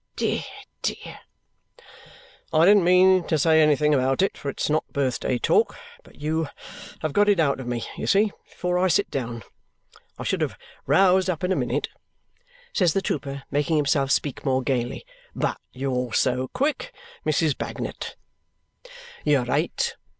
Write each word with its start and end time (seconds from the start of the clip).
Dear, 0.15 0.43
dear!" 0.81 1.19
"I 2.51 2.65
didn't 2.65 2.83
mean 2.83 3.23
to 3.27 3.37
say 3.37 3.61
anything 3.61 3.93
about 3.93 4.23
it, 4.23 4.35
for 4.35 4.49
it's 4.49 4.67
not 4.67 4.83
birthday 4.91 5.37
talk, 5.37 5.75
but 6.01 6.15
you 6.19 6.47
have 7.03 7.13
got 7.13 7.29
it 7.29 7.39
out 7.39 7.59
of 7.59 7.67
me, 7.67 7.83
you 7.95 8.07
see, 8.07 8.31
before 8.49 8.79
I 8.79 8.87
sit 8.87 9.11
down. 9.11 9.43
I 10.17 10.23
should 10.23 10.41
have 10.41 10.57
roused 10.87 11.29
up 11.29 11.43
in 11.43 11.51
a 11.51 11.55
minute," 11.55 11.87
says 12.73 12.93
the 12.93 13.03
trooper, 13.03 13.43
making 13.51 13.75
himself 13.75 14.09
speak 14.09 14.43
more 14.43 14.63
gaily, 14.63 15.05
"but 15.35 15.59
you're 15.71 16.13
so 16.13 16.47
quick, 16.47 16.91
Mrs. 17.23 17.55
Bagnet." 17.55 18.15
"You're 19.23 19.45
right. 19.45 19.93